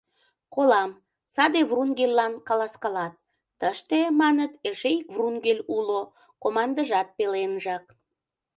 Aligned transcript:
Колам, 0.53 0.91
саде 1.35 1.59
Врунгельлан 1.69 2.33
каласкалат: 2.47 3.13
тыште, 3.59 3.99
маныт, 4.21 4.51
эше 4.69 4.89
ик 4.99 5.07
Врунгель 5.15 5.63
уло, 5.77 6.01
командыжат 6.41 7.07
пеленжак. 7.17 7.85